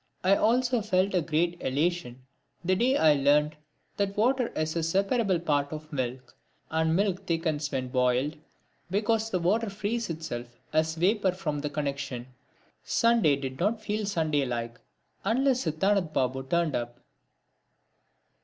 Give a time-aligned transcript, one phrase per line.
[0.23, 2.23] I also felt a great elation
[2.65, 3.53] the day I learnt
[3.97, 6.35] that water is a separable part of milk,
[6.71, 8.35] and that milk thickens when boiled
[8.89, 12.25] because the water frees itself as vapour from the connexion.
[12.83, 14.79] Sunday did not feel Sunday like
[15.23, 16.99] unless Sitanath Babu turned up.